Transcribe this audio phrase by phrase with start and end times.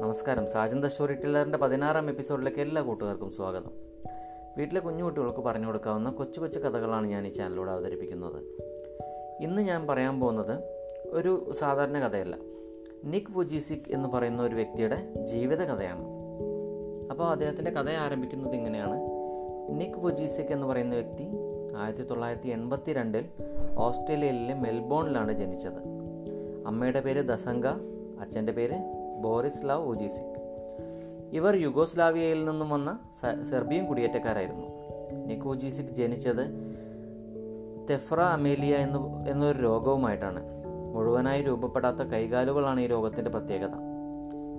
[0.00, 0.46] നമസ്കാരം.
[0.46, 3.70] സാജൻ സ്റ്റോറി ടില്ലറിന്റെ പതിനാറാം എപ്പിസോഡിലേക്ക് എല്ലാ കൂട്ടുകാർക്കും സ്വാഗതം.
[4.58, 8.44] വീട്ടിലെ കുഞ്ഞു കുട്ടികൾക്ക് പറഞ്ഞു കൊടുക്കാവുന്ന കൊച്ചു കൊച്ചു കഥകളാണ് ഞാൻ ഈ ചാനലിലൂടെ അവതരിപ്പിക്കുന്നത്.
[9.40, 10.64] ഇന്ന് ഞാൻ പറയാൻ പോകുന്നത്
[11.10, 12.36] ഒരു സാധാരണ കഥയല്ല.
[13.04, 16.04] നിക് വുജിസിക് എന്ന് പറയുന്ന ഒരു വ്യക്തിയുടെ ജീവിത കഥയാണ്.
[17.10, 19.00] അപ്പോൾ അദ്ദേഹത്തിന്റെ കഥ ആരംഭിക്കുന്നത് ഇങ്ങനെയാണ്.
[19.80, 21.28] നിക് വുജിസിക് എന്ന് പറയുന്ന വ്യക്തി
[21.76, 23.24] ആയിരത്തി തൊള്ളായിരത്തി എൺപത്തി രണ്ടിൽ
[23.76, 25.98] ഓസ്ട്രേലിയയിലെ മെൽബോണിലാണ് ജനിച്ചത്.
[26.66, 27.66] അമ്മയുടെ പേര് ദസംഗ
[28.20, 30.38] അച്ഛന്റെ പേര് ബോറിസ്ലാവ് ഒജീസിക്
[31.32, 32.98] ഇവർ യുഗോസ്ലാവിയയിൽ നിന്നും വന്ന
[33.50, 34.66] സെർബിയൻ കുടിയേറ്റക്കാരായിരുന്നു.
[35.26, 36.68] നിക്കോജീസിക് ജനിച്ചത്
[37.90, 40.42] തെഫ്ര അമേലിയ എന്ന് എന്നൊരു രോഗവുമായിട്ടാണ്.
[40.94, 43.70] മുഴുവനായി രൂപപ്പെടാത്ത കൈകാലുകളാണ് ഈ രോഗത്തിന്റെ പ്രത്യേകത.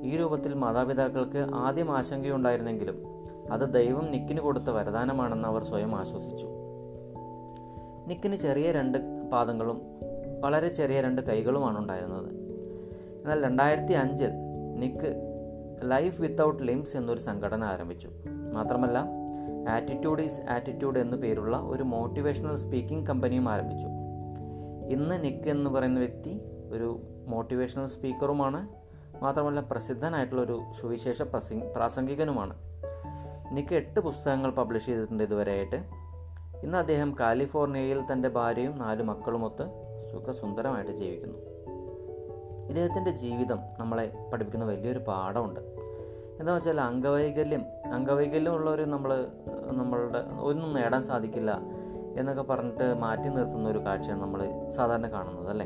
[0.01, 3.03] ഈ രൂപത്തിൽ മാതാപിതാക്കൾക്ക് ആദ്യം ആശങ്കയുണ്ടായിരുന്നെങ്കിലും
[3.51, 6.47] അത് ദൈവം നിക്കിന് കൊടുത്ത വരദാനമാണെന്ന് അവർ സ്വയം ആശ്വസിച്ചു.
[8.07, 9.81] നിക്കിന് ചെറിയ രണ്ട് പാദങ്ങളും
[10.41, 12.29] വളരെ ചെറിയ രണ്ട് കൈകളുമാണ് ഉണ്ടായിരുന്നത്.
[13.21, 14.29] എന്നാൽ രണ്ടായിരത്തി അഞ്ചിൽ
[14.79, 15.15] നിക്ക്
[15.83, 18.09] ലൈഫ് വിത്തൗട്ട് ലിംസ് എന്നൊരു സംഘടന ആരംഭിച്ചു.
[18.53, 19.05] മാത്രമല്ല
[19.69, 23.87] ആറ്റിറ്റ്യൂഡ് ഈസ് ആറ്റിറ്റ്യൂഡ് എന്നു പേരുള്ള ഒരു മോട്ടിവേഷണൽ സ്പീക്കിംഗ് കമ്പനിയും ആരംഭിച്ചു.
[24.89, 28.67] ഇന്ന് നിക്ക് എന്ന് പറയുന്ന വ്യക്തി ഒരു മോട്ടിവേഷണൽ സ്പീക്കറുമാണ്
[29.23, 32.55] മാത്രമല്ല പ്രസിദ്ധനായിട്ടുള്ള ഒരു സുവിശേഷ പ്രസംഗ പ്രാസംഗികനുമാണ്.
[33.51, 35.75] നിക്ക് എട്ട് പുസ്തകങ്ങൾ പബ്ലിഷ് ചെയ്തിട്ടുണ്ട് ഇതുവരെയായിട്ട്.
[36.63, 39.65] ഇന്ന് അദ്ദേഹം കാലിഫോർണിയയിൽ തന്റെ ഭാര്യയും നാല് മക്കളുമൊത്ത്
[40.11, 41.48] സുഖസുന്ദരമായിട്ട് ജീവിക്കുന്നു.
[42.69, 45.59] ഇദ്ദേഹത്തിന്റെ ജീവിതം നമ്മളെ പഠിപ്പിക്കുന്ന വലിയൊരു പാഠമുണ്ട്.
[46.39, 49.27] എന്താ വെച്ചാൽ അംഗവൈകല്യം അംഗവൈകല്യം ഉള്ളവർ നമ്മൾ
[49.71, 51.51] നമ്മളുടെ ഒന്നും നേടാൻ സാധിക്കില്ല
[52.17, 55.65] എന്നൊക്കെ പറഞ്ഞിട്ട് മാറ്റി നിർത്തുന്ന ഒരു കാഴ്ചയാണ് നമ്മൾ സാധാരണ കാണുന്നത് അല്ലേ?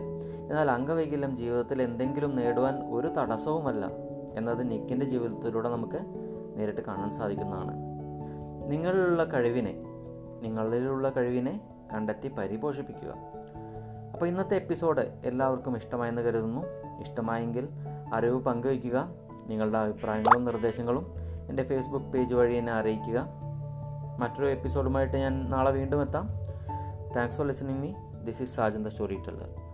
[0.50, 3.86] എന്നാൽ അംഗവൈകല്യം ജീവിതത്തിൽ എന്തെങ്കിലും നേടുവാൻ ഒരു തടസ്സവുമല്ല
[4.36, 6.00] എന്നത് നിക്കിന്റെ ജീവിതത്തിലൂടെ നമുക്ക്
[6.58, 7.74] നേരിട്ട് കാണാൻ സാധിക്കുന്നതാണ്.
[8.72, 9.84] നിങ്ങളിലുള്ള കഴിവിനെ
[10.42, 11.62] നിങ്ങളിലുള്ള കഴിവിനെ
[11.94, 13.14] കണ്ടെത്തി പരിപോഷിപ്പിക്കുക.
[14.14, 16.62] അപ്പോൾ ഇന്നത്തെ എപ്പിസോഡ് എല്ലാവർക്കും ഇഷ്ടമായെന്ന് കരുതുന്നു.
[17.00, 17.68] ഇഷ്ടമായെങ്കിൽ
[18.14, 19.10] അറിവ് പങ്കുവയ്ക്കുക
[19.48, 21.14] നിങ്ങളുടെ അഭിപ്രായങ്ങളും നിർദ്ദേശങ്ങളും
[21.50, 23.28] എന്റെ ഫേസ്ബുക്ക് പേജ് വഴി എന്നെ അറിയിക്കുക.
[24.20, 26.30] മറ്റൊരു എപ്പിസോഡുമായിട്ട് ഞാൻ നാളെ വീണ്ടും എത്താം.
[27.16, 27.94] Thanks for listening me
[28.24, 29.73] this is Sajan the story teller